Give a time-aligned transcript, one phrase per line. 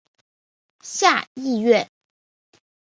[0.81, 1.87] 下议院。